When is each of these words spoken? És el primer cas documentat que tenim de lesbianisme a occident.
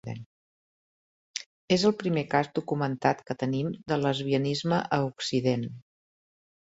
És 1.75 1.83
el 1.89 1.93
primer 1.99 2.23
cas 2.31 2.49
documentat 2.59 3.21
que 3.27 3.35
tenim 3.43 3.69
de 3.93 3.99
lesbianisme 4.07 4.81
a 4.97 4.99
occident. 5.11 5.67